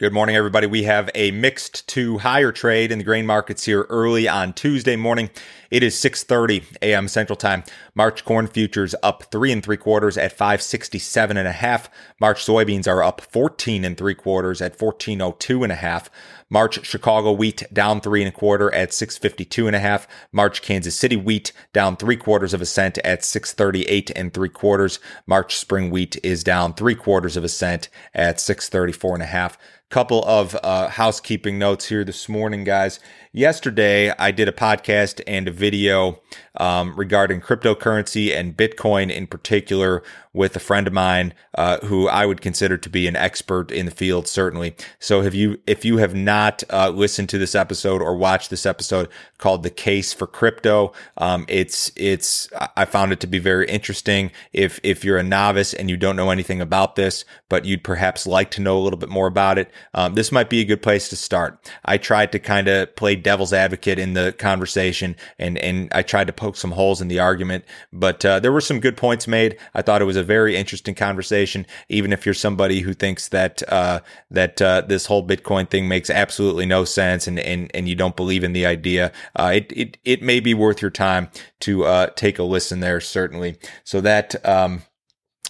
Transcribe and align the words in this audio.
Good 0.00 0.14
morning, 0.14 0.34
everybody. 0.34 0.66
We 0.66 0.84
have 0.84 1.10
a 1.14 1.30
mixed 1.30 1.86
to 1.88 2.16
higher 2.16 2.52
trade 2.52 2.90
in 2.90 2.96
the 2.96 3.04
grain 3.04 3.26
markets 3.26 3.66
here 3.66 3.82
early 3.90 4.26
on 4.26 4.54
Tuesday 4.54 4.96
morning. 4.96 5.28
It 5.70 5.82
is 5.82 5.94
6:30 5.94 6.78
a.m. 6.80 7.06
Central 7.06 7.36
Time. 7.36 7.64
March 7.94 8.24
corn 8.24 8.46
futures 8.46 8.94
up 9.02 9.24
three 9.24 9.52
and 9.52 9.62
three 9.62 9.76
quarters 9.76 10.16
at 10.16 10.32
567 10.32 11.36
and 11.36 11.46
a 11.46 11.52
half. 11.52 11.90
March 12.18 12.42
soybeans 12.42 12.88
are 12.88 13.02
up 13.02 13.20
14 13.20 13.84
and 13.84 13.98
three 13.98 14.14
quarters 14.14 14.62
at 14.62 14.80
1402 14.80 15.64
and 15.64 15.70
a 15.70 15.76
half. 15.76 16.08
March 16.48 16.82
Chicago 16.86 17.30
wheat 17.30 17.62
down 17.70 18.00
three 18.00 18.22
and 18.22 18.34
a 18.34 18.36
quarter 18.36 18.74
at 18.74 18.94
652 18.94 19.66
and 19.66 19.76
a 19.76 19.80
half. 19.80 20.08
March 20.32 20.62
Kansas 20.62 20.96
City 20.96 21.16
wheat 21.16 21.52
down 21.74 21.98
three 21.98 22.16
quarters 22.16 22.54
of 22.54 22.62
a 22.62 22.66
cent 22.66 22.96
at 23.04 23.22
638 23.22 24.10
and 24.16 24.32
three 24.32 24.48
quarters. 24.48 24.98
March 25.26 25.56
spring 25.56 25.90
wheat 25.90 26.16
is 26.24 26.42
down 26.42 26.72
three 26.72 26.94
quarters 26.94 27.36
of 27.36 27.44
a 27.44 27.50
cent 27.50 27.90
at 28.14 28.40
634 28.40 29.14
and 29.16 29.22
a 29.22 29.26
half 29.26 29.58
couple 29.90 30.24
of 30.24 30.56
uh, 30.62 30.88
housekeeping 30.88 31.58
notes 31.58 31.86
here 31.86 32.04
this 32.04 32.28
morning, 32.28 32.62
guys. 32.62 33.00
Yesterday, 33.32 34.12
I 34.18 34.30
did 34.30 34.48
a 34.48 34.52
podcast 34.52 35.20
and 35.26 35.48
a 35.48 35.52
video 35.52 36.20
um, 36.56 36.94
regarding 36.96 37.40
cryptocurrency 37.40 38.34
and 38.34 38.56
Bitcoin 38.56 39.10
in 39.10 39.26
particular 39.26 40.02
with 40.32 40.54
a 40.54 40.60
friend 40.60 40.86
of 40.86 40.92
mine 40.92 41.34
uh, 41.56 41.78
who 41.78 42.08
I 42.08 42.26
would 42.26 42.40
consider 42.40 42.76
to 42.76 42.88
be 42.88 43.06
an 43.08 43.16
expert 43.16 43.70
in 43.70 43.86
the 43.86 43.92
field, 43.92 44.28
certainly. 44.28 44.76
So, 44.98 45.22
have 45.22 45.34
you, 45.34 45.60
if 45.66 45.84
you 45.84 45.98
have 45.98 46.14
not 46.14 46.62
uh, 46.70 46.90
listened 46.90 47.28
to 47.30 47.38
this 47.38 47.54
episode 47.54 48.00
or 48.00 48.16
watched 48.16 48.50
this 48.50 48.66
episode 48.66 49.08
called 49.38 49.62
"The 49.62 49.70
Case 49.70 50.12
for 50.12 50.26
Crypto," 50.26 50.92
um, 51.16 51.46
it's 51.48 51.90
it's 51.96 52.48
I 52.76 52.84
found 52.84 53.12
it 53.12 53.20
to 53.20 53.26
be 53.26 53.38
very 53.38 53.68
interesting. 53.68 54.30
If 54.52 54.78
if 54.82 55.04
you're 55.04 55.18
a 55.18 55.24
novice 55.24 55.74
and 55.74 55.90
you 55.90 55.96
don't 55.96 56.16
know 56.16 56.30
anything 56.30 56.60
about 56.60 56.96
this, 56.96 57.24
but 57.48 57.64
you'd 57.64 57.84
perhaps 57.84 58.26
like 58.26 58.50
to 58.52 58.60
know 58.60 58.78
a 58.78 58.82
little 58.82 58.98
bit 58.98 59.08
more 59.08 59.26
about 59.26 59.58
it, 59.58 59.70
um, 59.94 60.14
this 60.14 60.32
might 60.32 60.50
be 60.50 60.60
a 60.60 60.64
good 60.64 60.82
place 60.82 61.08
to 61.08 61.16
start. 61.16 61.70
I 61.84 61.98
tried 61.98 62.32
to 62.32 62.38
kind 62.38 62.68
of 62.68 62.94
play 62.96 63.16
devil's 63.16 63.52
advocate 63.52 63.98
in 63.98 64.14
the 64.14 64.32
conversation, 64.32 65.16
and 65.38 65.58
and 65.58 65.88
I 65.92 66.02
tried 66.02 66.26
to 66.28 66.32
poke 66.32 66.56
some 66.56 66.72
holes 66.72 67.00
in 67.00 67.08
the 67.08 67.18
argument, 67.18 67.64
but 67.92 68.24
uh, 68.24 68.40
there 68.40 68.52
were 68.52 68.60
some 68.60 68.80
good 68.80 68.96
points 68.96 69.26
made. 69.26 69.56
I 69.74 69.82
thought 69.82 70.02
it 70.02 70.06
was 70.06 70.16
a 70.16 70.22
very 70.22 70.56
interesting 70.56 70.94
conversation, 70.94 71.66
even 71.88 72.12
if 72.12 72.24
you're 72.24 72.34
somebody 72.34 72.80
who 72.80 72.94
thinks 72.94 73.28
that 73.28 73.62
uh, 73.72 74.00
that 74.30 74.60
uh, 74.62 74.82
this 74.82 75.06
whole 75.06 75.26
Bitcoin 75.26 75.68
thing 75.68 75.88
makes 75.88 76.10
absolutely 76.10 76.66
no 76.66 76.84
sense, 76.84 77.26
and 77.26 77.38
and 77.38 77.70
and 77.74 77.88
you 77.88 77.94
don't 77.94 78.16
believe 78.16 78.44
in 78.44 78.52
the 78.52 78.66
idea. 78.66 79.12
Uh, 79.36 79.52
it 79.54 79.72
it 79.74 79.98
it 80.04 80.22
may 80.22 80.40
be 80.40 80.54
worth 80.54 80.82
your 80.82 80.90
time 80.90 81.28
to 81.60 81.84
uh, 81.84 82.06
take 82.16 82.38
a 82.38 82.42
listen 82.42 82.80
there, 82.80 83.00
certainly. 83.00 83.56
So 83.84 84.00
that. 84.00 84.44
Um, 84.46 84.82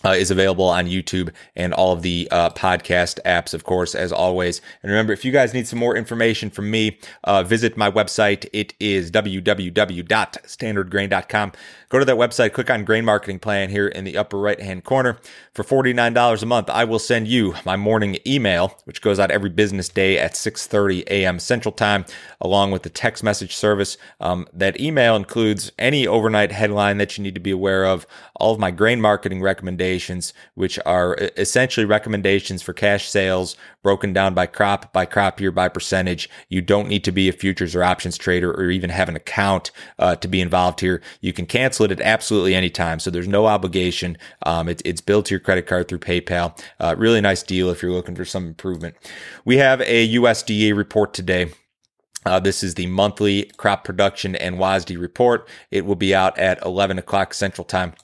uh, 0.05 0.11
is 0.11 0.31
available 0.31 0.67
on 0.67 0.87
YouTube 0.87 1.33
and 1.57 1.75
all 1.75 1.93
of 1.93 2.03
the 2.03 2.29
uh, 2.31 2.51
podcast 2.51 3.19
apps, 3.25 3.53
of 3.55 3.65
course, 3.65 3.95
as 3.95 4.13
always. 4.13 4.61
And 4.83 4.91
remember, 4.91 5.13
if 5.13 5.25
you 5.25 5.33
guys 5.33 5.55
need 5.55 5.69
some 5.69 5.79
more 5.79 5.97
information 5.97 6.51
from 6.51 6.71
me, 6.71 6.99
uh, 7.25 7.43
visit 7.43 7.77
my 7.77 7.91
website. 7.91 8.49
It 8.53 8.75
is 8.81 9.11
www.standardgrain.com. 9.11 11.53
Go 11.91 11.99
to 11.99 12.05
that 12.05 12.17
website, 12.17 12.53
click 12.53 12.71
on 12.71 12.85
Grain 12.85 13.05
Marketing 13.05 13.41
Plan 13.41 13.69
here 13.69 13.89
in 13.89 14.05
the 14.05 14.17
upper 14.17 14.39
right 14.39 14.61
hand 14.61 14.85
corner. 14.85 15.19
For 15.55 15.65
$49 15.65 16.41
a 16.41 16.47
month, 16.47 16.71
I 16.71 16.85
will 16.85 17.01
send 17.01 17.27
you 17.27 17.57
my 17.65 17.75
morning 17.75 18.17
email, 18.25 18.79
which 18.85 19.03
goes 19.03 19.19
out 19.19 19.33
every 19.33 19.51
business 19.51 19.89
day 19.89 20.17
at 20.17 20.35
6.30 20.35 21.03
a.m. 21.09 21.41
Central 21.41 21.73
Time, 21.73 22.05
along 22.41 22.71
with 22.71 22.85
the 22.85 22.91
text 22.91 23.25
message 23.25 23.57
service. 23.57 23.99
Um, 24.21 24.47
that 24.53 24.81
email 24.81 25.17
includes 25.17 25.73
any 25.81 26.07
overnight 26.07 26.53
headline 26.53 26.99
that 26.99 27.19
you 27.19 27.25
need 27.25 27.35
to 27.35 27.41
be 27.41 27.51
aware 27.51 27.85
of, 27.85 28.07
all 28.37 28.53
of 28.53 28.61
my 28.61 28.71
grain 28.71 29.01
marketing 29.01 29.43
recommendations, 29.43 29.90
which 30.55 30.79
are 30.87 31.17
essentially 31.37 31.87
recommendations 31.87 32.63
for 32.63 32.73
cash 32.73 33.09
sales 33.09 33.57
broken 33.83 34.13
down 34.13 34.35
by 34.35 34.47
crop, 34.47 34.93
by 34.93 35.07
crop 35.07 35.41
year, 35.41 35.51
by 35.51 35.69
percentage. 35.69 36.29
You 36.49 36.61
don't 36.61 36.89
need 36.89 37.05
to 37.05 37.13
be 37.13 37.29
a 37.29 37.33
futures 37.33 37.75
or 37.75 37.83
options 37.83 38.19
trader 38.19 38.53
or 38.53 38.71
even 38.71 38.91
have 38.91 39.09
an 39.09 39.17
account 39.17 39.71
uh, 39.99 40.17
to 40.17 40.29
be 40.29 40.41
involved 40.41 40.81
here. 40.81 41.03
You 41.21 41.33
can 41.33 41.47
cancel 41.47 41.85
it 41.87 41.93
at 41.93 42.01
absolutely 42.01 42.55
any 42.55 42.71
time. 42.71 43.01
So 43.01 43.11
there's 43.11 43.29
no 43.29 43.47
obligation. 43.47 44.19
Um, 44.45 44.69
it, 44.69 44.83
it's 44.85 45.01
billed 45.01 45.27
to 45.27 45.35
your 45.35 45.41
credit 45.41 45.67
card 45.67 45.89
through 45.89 46.01
PayPal. 46.01 46.61
Uh, 46.79 46.95
really 46.99 47.21
nice 47.21 47.43
deal 47.43 47.71
if 47.71 47.83
you're 47.83 47.93
looking 47.93 48.17
for 48.17 48.25
some 48.25 48.47
improvement. 48.47 48.97
We 49.45 49.57
have 49.57 49.81
a 49.83 50.15
USDA 50.15 50.77
report 50.77 51.15
today. 51.15 51.53
Uh, 52.27 52.39
this 52.39 52.63
is 52.63 52.75
the 52.75 52.87
monthly 52.87 53.45
crop 53.57 53.85
production 53.85 54.37
and 54.37 54.57
WASDE 54.57 55.01
report. 55.01 55.49
It 55.71 55.87
will 55.87 55.97
be 55.97 56.15
out 56.15 56.39
at 56.39 56.63
11 56.65 56.99
o'clock 56.99 57.33
Central 57.33 57.65
Time. 57.65 57.95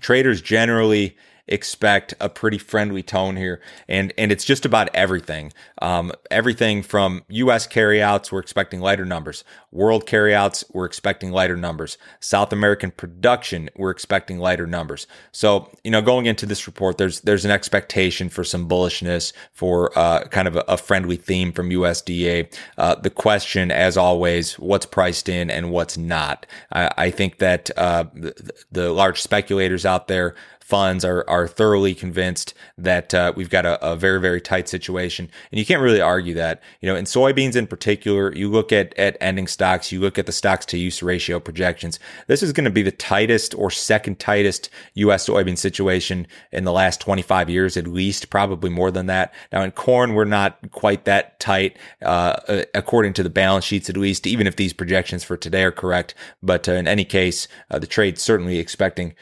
Traders 0.00 0.40
generally 0.40 1.16
expect 1.48 2.14
a 2.20 2.28
pretty 2.28 2.58
friendly 2.58 3.02
tone 3.02 3.36
here. 3.36 3.60
And, 3.88 4.12
and 4.18 4.32
it's 4.32 4.44
just 4.44 4.64
about 4.64 4.88
everything. 4.94 5.52
Um, 5.80 6.12
everything 6.30 6.82
from 6.82 7.24
US 7.28 7.66
carryouts, 7.66 8.32
we're 8.32 8.40
expecting 8.40 8.80
lighter 8.80 9.04
numbers. 9.04 9.44
World 9.70 10.06
carryouts, 10.06 10.64
we're 10.72 10.86
expecting 10.86 11.30
lighter 11.30 11.56
numbers. 11.56 11.98
South 12.20 12.52
American 12.52 12.90
production, 12.90 13.70
we're 13.76 13.90
expecting 13.90 14.38
lighter 14.38 14.66
numbers. 14.66 15.06
So, 15.32 15.70
you 15.84 15.90
know, 15.90 16.02
going 16.02 16.26
into 16.26 16.46
this 16.46 16.66
report, 16.66 16.98
there's, 16.98 17.20
there's 17.20 17.44
an 17.44 17.50
expectation 17.50 18.28
for 18.28 18.42
some 18.42 18.68
bullishness 18.68 19.32
for, 19.52 19.96
uh, 19.96 20.24
kind 20.28 20.48
of 20.48 20.56
a, 20.56 20.64
a 20.68 20.76
friendly 20.76 21.16
theme 21.16 21.52
from 21.52 21.70
USDA. 21.70 22.52
Uh, 22.78 22.94
the 22.96 23.10
question, 23.10 23.70
as 23.70 23.96
always, 23.96 24.58
what's 24.58 24.86
priced 24.86 25.28
in 25.28 25.50
and 25.50 25.70
what's 25.70 25.96
not. 25.96 26.46
I, 26.72 26.90
I 26.96 27.10
think 27.10 27.38
that, 27.38 27.70
uh, 27.76 28.04
the, 28.14 28.52
the 28.72 28.92
large 28.92 29.20
speculators 29.20 29.84
out 29.84 30.08
there, 30.08 30.34
funds 30.66 31.04
are 31.04 31.24
are 31.28 31.46
thoroughly 31.46 31.94
convinced 31.94 32.52
that 32.76 33.14
uh, 33.14 33.32
we've 33.36 33.50
got 33.50 33.64
a, 33.64 33.84
a, 33.86 33.94
very 33.94 34.20
very 34.20 34.40
tight 34.40 34.68
situation, 34.68 35.30
and 35.52 35.60
you 35.60 35.64
can't 35.64 35.80
really 35.80 36.00
argue 36.00 36.34
that. 36.34 36.60
You 36.80 36.88
know, 36.88 36.96
in 36.96 37.04
soybeans 37.04 37.54
in 37.54 37.68
particular, 37.68 38.34
you 38.34 38.50
look 38.50 38.72
at 38.72 38.92
at 38.98 39.16
ending 39.20 39.46
stocks, 39.46 39.92
you 39.92 40.00
look 40.00 40.18
at 40.18 40.26
the 40.26 40.32
stocks 40.32 40.66
to 40.66 40.78
use 40.78 41.02
ratio 41.04 41.38
projections. 41.38 42.00
This 42.26 42.42
is 42.42 42.52
going 42.52 42.64
to 42.64 42.70
be 42.70 42.82
the 42.82 42.90
tightest 42.90 43.54
or 43.54 43.70
second 43.70 44.18
tightest 44.18 44.68
U.S. 44.94 45.28
soybean 45.28 45.56
situation 45.56 46.26
in 46.50 46.64
the 46.64 46.72
last 46.72 47.00
25 47.00 47.48
years, 47.48 47.76
at 47.76 47.86
least, 47.86 48.28
probably 48.28 48.70
more 48.70 48.90
than 48.90 49.06
that. 49.06 49.32
Now 49.52 49.62
in 49.62 49.70
corn, 49.70 50.14
we're 50.14 50.24
not 50.24 50.58
quite 50.72 51.04
that 51.04 51.38
tight, 51.38 51.76
uh, 52.02 52.64
according 52.74 53.12
to 53.14 53.22
the 53.22 53.30
balance 53.30 53.64
sheets, 53.64 53.88
at 53.88 53.96
least, 53.96 54.26
even 54.26 54.48
if 54.48 54.56
these 54.56 54.72
projections 54.72 55.22
for 55.22 55.36
today 55.36 55.62
are 55.62 55.70
correct. 55.70 56.14
But 56.42 56.68
uh, 56.68 56.72
in 56.72 56.88
any 56.88 57.04
case, 57.04 57.46
uh, 57.70 57.78
the 57.78 57.86
trade's 57.86 58.20
certainly 58.20 58.58
expecting 58.58 59.14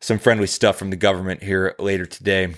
some 0.00 0.18
friendly 0.18 0.46
stuff 0.46 0.76
from 0.76 0.90
the 0.90 0.96
government 0.96 1.42
here 1.42 1.74
later 1.78 2.06
today. 2.06 2.54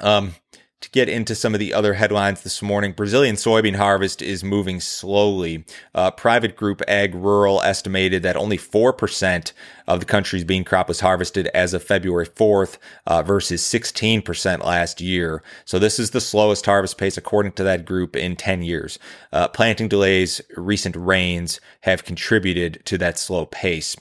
Um, 0.00 0.34
to 0.82 0.90
get 0.90 1.08
into 1.08 1.34
some 1.34 1.54
of 1.54 1.58
the 1.58 1.72
other 1.72 1.94
headlines 1.94 2.42
this 2.42 2.60
morning, 2.60 2.92
Brazilian 2.92 3.36
soybean 3.36 3.76
harvest 3.76 4.20
is 4.20 4.44
moving 4.44 4.78
slowly. 4.78 5.64
Uh, 5.94 6.10
private 6.10 6.54
group 6.54 6.82
AgRural 6.86 7.64
estimated 7.64 8.22
that 8.22 8.36
only 8.36 8.58
4% 8.58 9.52
of 9.88 10.00
the 10.00 10.06
country's 10.06 10.44
bean 10.44 10.64
crop 10.64 10.86
was 10.86 11.00
harvested 11.00 11.46
as 11.48 11.72
of 11.72 11.82
February 11.82 12.26
4th 12.26 12.76
uh, 13.06 13.22
versus 13.22 13.62
16% 13.62 14.62
last 14.62 15.00
year. 15.00 15.42
So 15.64 15.78
this 15.78 15.98
is 15.98 16.10
the 16.10 16.20
slowest 16.20 16.66
harvest 16.66 16.98
pace 16.98 17.16
according 17.16 17.52
to 17.52 17.64
that 17.64 17.86
group 17.86 18.14
in 18.14 18.36
10 18.36 18.62
years. 18.62 18.98
Uh, 19.32 19.48
planting 19.48 19.88
delays, 19.88 20.42
recent 20.56 20.94
rains 20.94 21.58
have 21.80 22.04
contributed 22.04 22.82
to 22.84 22.98
that 22.98 23.18
slow 23.18 23.46
pace. 23.46 23.96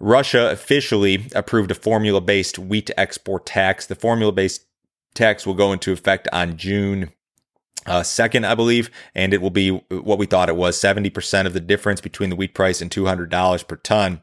Russia 0.00 0.50
officially 0.50 1.26
approved 1.34 1.70
a 1.70 1.74
formula 1.74 2.20
based 2.20 2.58
wheat 2.58 2.90
export 2.96 3.46
tax. 3.46 3.86
The 3.86 3.94
formula 3.94 4.32
based 4.32 4.66
tax 5.14 5.46
will 5.46 5.54
go 5.54 5.72
into 5.72 5.92
effect 5.92 6.28
on 6.32 6.56
June 6.56 7.12
uh, 7.86 8.02
second, 8.02 8.46
I 8.46 8.54
believe, 8.54 8.90
and 9.14 9.34
it 9.34 9.42
will 9.42 9.50
be 9.50 9.70
what 9.70 10.18
we 10.18 10.26
thought 10.26 10.48
it 10.48 10.56
was 10.56 10.80
70% 10.80 11.46
of 11.46 11.52
the 11.52 11.60
difference 11.60 12.00
between 12.00 12.30
the 12.30 12.36
wheat 12.36 12.54
price 12.54 12.80
and 12.80 12.90
$200 12.90 13.68
per 13.68 13.76
ton. 13.76 14.22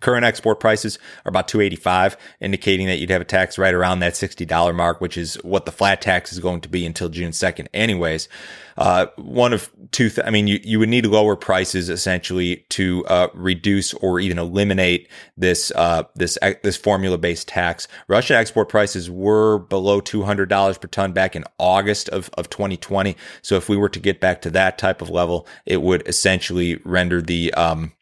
Current 0.00 0.24
export 0.24 0.60
prices 0.60 0.98
are 1.24 1.28
about 1.28 1.48
285, 1.48 2.16
indicating 2.40 2.86
that 2.86 2.98
you'd 2.98 3.10
have 3.10 3.20
a 3.20 3.24
tax 3.24 3.58
right 3.58 3.74
around 3.74 4.00
that 4.00 4.14
$60 4.14 4.74
mark, 4.74 5.00
which 5.00 5.16
is 5.16 5.34
what 5.42 5.66
the 5.66 5.72
flat 5.72 6.00
tax 6.00 6.32
is 6.32 6.38
going 6.38 6.60
to 6.62 6.68
be 6.68 6.86
until 6.86 7.08
June 7.08 7.32
2nd. 7.32 7.68
Anyways, 7.74 8.28
uh, 8.76 9.06
one 9.16 9.52
of 9.52 9.70
two, 9.90 10.08
th- 10.08 10.24
I 10.26 10.30
mean, 10.30 10.46
you, 10.46 10.60
you 10.62 10.78
would 10.78 10.88
need 10.88 11.04
lower 11.04 11.34
prices 11.34 11.90
essentially 11.90 12.64
to, 12.70 13.04
uh, 13.06 13.28
reduce 13.34 13.92
or 13.94 14.20
even 14.20 14.38
eliminate 14.38 15.08
this, 15.36 15.72
uh, 15.74 16.04
this, 16.14 16.38
this 16.62 16.76
formula 16.76 17.18
based 17.18 17.48
tax. 17.48 17.88
Russian 18.06 18.36
export 18.36 18.68
prices 18.68 19.10
were 19.10 19.58
below 19.58 20.00
$200 20.00 20.80
per 20.80 20.88
ton 20.88 21.12
back 21.12 21.34
in 21.34 21.44
August 21.58 22.08
of, 22.10 22.30
of 22.34 22.48
2020. 22.50 23.16
So 23.42 23.56
if 23.56 23.68
we 23.68 23.76
were 23.76 23.88
to 23.88 23.98
get 23.98 24.20
back 24.20 24.42
to 24.42 24.50
that 24.50 24.78
type 24.78 25.02
of 25.02 25.10
level, 25.10 25.46
it 25.66 25.82
would 25.82 26.06
essentially 26.06 26.76
render 26.84 27.20
the, 27.20 27.52
um, 27.54 27.92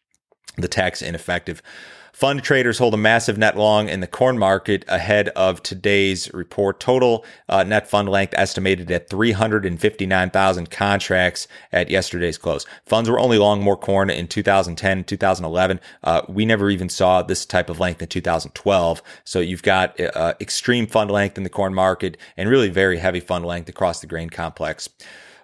the 0.57 0.69
tax 0.69 1.03
ineffective. 1.03 1.63
Fund 2.17 2.43
traders 2.43 2.79
hold 2.79 2.95
a 2.95 2.97
massive 2.97 3.37
net 3.37 3.59
long 3.59 3.91
in 3.91 4.01
the 4.01 4.07
corn 4.07 4.39
market 4.39 4.87
ahead 4.89 5.29
of 5.37 5.63
today's 5.63 6.33
report. 6.33 6.81
Total 6.81 7.23
uh, 7.47 7.63
net 7.63 7.91
fund 7.91 8.09
length 8.09 8.33
estimated 8.39 8.91
at 8.91 9.11
359,000 9.11 10.71
contracts 10.71 11.47
at 11.73 11.91
yesterday's 11.91 12.39
close. 12.39 12.65
Funds 12.87 13.11
were 13.11 13.19
only 13.19 13.37
long 13.37 13.63
more 13.63 13.77
corn 13.77 14.09
in 14.09 14.29
2010, 14.29 15.05
2011. 15.05 15.79
Uh, 16.03 16.23
we 16.27 16.47
never 16.47 16.71
even 16.71 16.89
saw 16.89 17.21
this 17.21 17.45
type 17.45 17.69
of 17.69 17.81
length 17.81 18.01
in 18.01 18.09
2012. 18.09 19.03
So 19.25 19.41
you've 19.41 19.63
got 19.63 20.01
uh, 20.01 20.33
extreme 20.41 20.87
fund 20.87 21.11
length 21.11 21.37
in 21.37 21.45
the 21.45 21.51
corn 21.51 21.75
market 21.75 22.17
and 22.39 22.49
really 22.49 22.71
very 22.71 22.97
heavy 22.97 23.21
fund 23.21 23.45
length 23.45 23.69
across 23.69 24.01
the 24.01 24.07
grain 24.07 24.31
complex. 24.31 24.89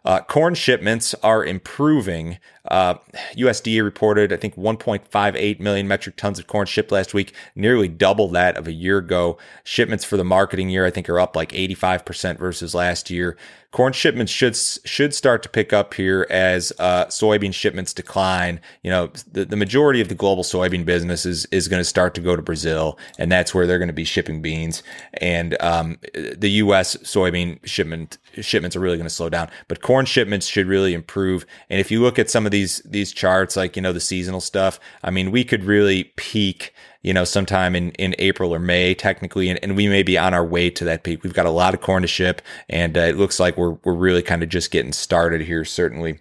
Uh, 0.05 0.21
corn 0.21 0.55
shipments 0.55 1.15
are 1.23 1.45
improving. 1.45 2.39
Uh, 2.67 2.95
USDA 3.37 3.83
reported, 3.83 4.33
I 4.33 4.37
think, 4.37 4.55
1.58 4.57 5.61
million 5.61 5.89
metric 5.89 6.17
tons 6.17 6.39
of 6.39 6.47
corn 6.47 6.67
shipped 6.67 6.93
last 6.93 7.13
week, 7.13 7.35
nearly 7.57 7.89
double 7.89 8.29
that 8.29 8.57
of 8.57 8.69
a 8.69 8.73
year 8.73 8.99
ago. 8.99 9.37
Shipments 9.65 10.05
for 10.05 10.17
the 10.17 10.25
marketing 10.25 10.71
year, 10.71 10.87
I 10.87 10.91
think, 10.91 11.09
are 11.09 11.19
up 11.19 11.35
like 11.35 11.51
85% 11.51 12.39
versus 12.39 12.75
last 12.75 13.11
year. 13.11 13.37
Corn 13.73 13.95
shipments 13.95 14.31
should 14.31 14.55
should 14.55 15.15
start 15.15 15.43
to 15.45 15.49
pick 15.49 15.73
up 15.73 15.95
here 15.95 16.27
as 16.29 16.75
uh, 16.79 17.07
soybean 17.07 17.55
shipments 17.55 17.95
decline. 17.95 18.61
You 18.83 18.91
know, 18.91 19.11
the, 19.33 19.47
the 19.47 19.57
majority 19.57 20.03
of 20.03 20.11
the 20.11 20.15
global 20.15 20.43
soybean 20.43 20.85
business 20.85 21.25
is 21.25 21.47
is 21.47 21.69
going 21.69 21.81
to 21.81 21.85
start 21.85 22.13
to 22.17 22.21
go 22.21 22.37
to 22.37 22.43
Brazil, 22.43 22.99
and 23.19 23.33
that's 23.33 23.55
where 23.55 23.67
they're 23.67 23.79
going 23.79 23.89
to 23.89 23.95
be 23.95 24.05
shipping 24.05 24.43
beans. 24.43 24.83
And 25.15 25.57
um, 25.63 25.99
the 26.13 26.51
U.S. 26.51 26.97
soybean 26.99 27.65
shipment 27.67 28.19
shipments 28.43 28.77
are 28.77 28.81
really 28.81 28.99
going 28.99 29.09
to 29.09 29.15
slow 29.15 29.31
down, 29.31 29.49
but 29.69 29.81
corn 29.81 30.05
shipments 30.05 30.47
should 30.47 30.67
really 30.67 30.93
improve. 30.93 31.47
And 31.71 31.81
if 31.81 31.91
you 31.91 32.03
look 32.03 32.19
at 32.19 32.29
some 32.29 32.45
of 32.45 32.52
these 32.53 32.81
these 32.85 33.13
charts, 33.13 33.57
like 33.57 33.75
you 33.75 33.83
know 33.83 33.93
the 33.93 34.01
seasonal 34.01 34.41
stuff, 34.41 34.79
I 35.03 35.11
mean, 35.11 35.33
we 35.33 35.43
could 35.43 35.65
really 35.65 36.13
peak 36.17 36.73
you 37.03 37.13
know, 37.13 37.25
sometime 37.25 37.75
in, 37.75 37.91
in 37.93 38.15
April 38.19 38.55
or 38.55 38.61
May, 38.61 38.95
technically, 38.95 39.49
and, 39.49 39.59
and 39.63 39.77
we 39.77 39.89
may 39.89 40.03
be 40.03 40.17
on 40.17 40.35
our 40.35 40.45
way 40.45 40.71
to 40.71 40.85
that 40.85 41.03
peak. 41.03 41.23
We've 41.23 41.35
got 41.35 41.47
a 41.47 41.51
lot 41.51 41.75
of 41.75 41.81
corn 41.81 42.03
to 42.03 42.09
ship, 42.09 42.41
and 42.69 42.97
uh, 42.97 43.01
it 43.01 43.17
looks 43.17 43.41
like 43.41 43.57
we're, 43.57 43.77
we're 43.85 43.95
really 43.95 44.23
kind 44.23 44.43
of 44.43 44.49
just 44.49 44.71
getting 44.71 44.93
started 44.93 45.41
here, 45.41 45.65
certainly. 45.65 46.21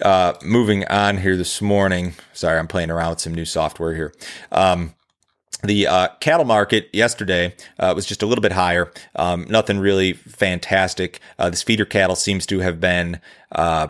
Uh, 0.00 0.34
moving 0.42 0.86
on 0.86 1.18
here 1.18 1.36
this 1.36 1.60
morning. 1.60 2.14
Sorry, 2.32 2.58
I'm 2.58 2.68
playing 2.68 2.90
around 2.90 3.10
with 3.10 3.20
some 3.20 3.34
new 3.34 3.44
software 3.44 3.94
here. 3.94 4.14
Um, 4.50 4.94
the 5.62 5.88
uh, 5.88 6.08
cattle 6.20 6.44
market 6.44 6.88
yesterday 6.92 7.54
uh, 7.80 7.92
was 7.94 8.06
just 8.06 8.22
a 8.22 8.26
little 8.26 8.42
bit 8.42 8.52
higher. 8.52 8.92
Um, 9.16 9.44
nothing 9.48 9.78
really 9.78 10.12
fantastic. 10.12 11.20
Uh, 11.38 11.50
this 11.50 11.64
feeder 11.64 11.84
cattle 11.84 12.14
seems 12.14 12.46
to 12.46 12.60
have 12.60 12.80
been 12.80 13.20
uh, 13.52 13.88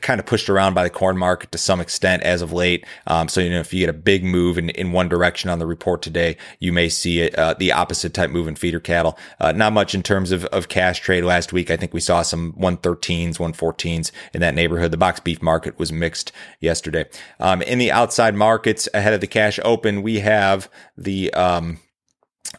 kind 0.00 0.18
of 0.18 0.26
pushed 0.26 0.48
around 0.48 0.74
by 0.74 0.82
the 0.82 0.90
corn 0.90 1.16
market 1.16 1.52
to 1.52 1.58
some 1.58 1.80
extent 1.80 2.22
as 2.22 2.42
of 2.42 2.52
late. 2.52 2.84
Um, 3.06 3.28
so, 3.28 3.40
you 3.40 3.50
know, 3.50 3.60
if 3.60 3.72
you 3.72 3.80
get 3.80 3.88
a 3.88 3.92
big 3.92 4.24
move 4.24 4.58
in, 4.58 4.70
in 4.70 4.92
one 4.92 5.08
direction 5.08 5.48
on 5.48 5.58
the 5.58 5.66
report 5.66 6.02
today, 6.02 6.36
you 6.58 6.72
may 6.72 6.88
see 6.88 7.20
it, 7.20 7.34
uh, 7.36 7.54
the 7.54 7.72
opposite 7.72 8.12
type 8.12 8.30
move 8.30 8.48
in 8.48 8.56
feeder 8.56 8.80
cattle. 8.80 9.16
Uh, 9.38 9.52
not 9.52 9.72
much 9.72 9.94
in 9.94 10.02
terms 10.02 10.32
of, 10.32 10.44
of 10.46 10.68
cash 10.68 11.00
trade 11.00 11.24
last 11.24 11.52
week. 11.52 11.70
I 11.70 11.76
think 11.76 11.94
we 11.94 12.00
saw 12.00 12.22
some 12.22 12.52
113s, 12.54 13.36
114s 13.36 14.10
in 14.34 14.40
that 14.40 14.54
neighborhood. 14.54 14.90
The 14.90 14.96
box 14.96 15.20
beef 15.20 15.40
market 15.40 15.78
was 15.78 15.92
mixed 15.92 16.32
yesterday. 16.60 17.06
Um, 17.38 17.62
in 17.62 17.78
the 17.78 17.92
outside 17.92 18.34
markets 18.34 18.88
ahead 18.92 19.14
of 19.14 19.20
the 19.20 19.26
cash 19.26 19.60
open, 19.64 20.02
we 20.02 20.20
have 20.20 20.68
the, 20.96 21.32
um, 21.34 21.78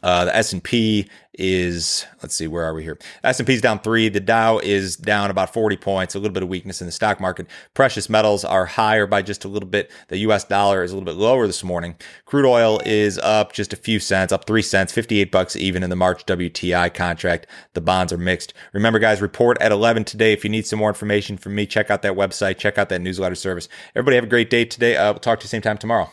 uh, 0.03 0.25
the 0.25 0.35
S&P 0.35 1.09
is, 1.37 2.05
let's 2.21 2.35
see, 2.35 2.47
where 2.47 2.63
are 2.63 2.73
we 2.73 2.83
here? 2.83 2.97
S&P 3.23 3.53
is 3.53 3.61
down 3.61 3.79
three. 3.79 4.09
The 4.09 4.19
Dow 4.19 4.59
is 4.59 4.95
down 4.95 5.29
about 5.29 5.53
40 5.53 5.77
points, 5.77 6.15
a 6.15 6.19
little 6.19 6.33
bit 6.33 6.43
of 6.43 6.49
weakness 6.49 6.81
in 6.81 6.87
the 6.87 6.91
stock 6.91 7.19
market. 7.19 7.47
Precious 7.73 8.09
metals 8.09 8.43
are 8.43 8.65
higher 8.65 9.07
by 9.07 9.21
just 9.21 9.45
a 9.45 9.47
little 9.47 9.69
bit. 9.69 9.91
The 10.07 10.17
US 10.19 10.43
dollar 10.43 10.83
is 10.83 10.91
a 10.91 10.95
little 10.95 11.05
bit 11.05 11.19
lower 11.19 11.47
this 11.47 11.63
morning. 11.63 11.95
Crude 12.25 12.47
oil 12.47 12.81
is 12.85 13.17
up 13.19 13.53
just 13.53 13.73
a 13.73 13.77
few 13.77 13.99
cents, 13.99 14.31
up 14.31 14.45
three 14.45 14.61
cents, 14.61 14.91
58 14.91 15.31
bucks 15.31 15.55
even 15.55 15.83
in 15.83 15.89
the 15.89 15.95
March 15.95 16.25
WTI 16.25 16.93
contract. 16.93 17.47
The 17.73 17.81
bonds 17.81 18.11
are 18.11 18.17
mixed. 18.17 18.53
Remember, 18.73 18.99
guys, 18.99 19.21
report 19.21 19.57
at 19.61 19.71
11 19.71 20.05
today. 20.05 20.33
If 20.33 20.43
you 20.43 20.49
need 20.49 20.65
some 20.65 20.79
more 20.79 20.89
information 20.89 21.37
from 21.37 21.55
me, 21.55 21.65
check 21.65 21.91
out 21.91 22.01
that 22.01 22.13
website, 22.13 22.57
check 22.57 22.77
out 22.77 22.89
that 22.89 23.01
newsletter 23.01 23.35
service. 23.35 23.69
Everybody 23.95 24.15
have 24.15 24.25
a 24.25 24.27
great 24.27 24.49
day 24.49 24.65
today. 24.65 24.97
Uh, 24.97 25.13
we'll 25.13 25.19
talk 25.19 25.39
to 25.39 25.43
you 25.43 25.49
same 25.49 25.61
time 25.61 25.77
tomorrow. 25.77 26.09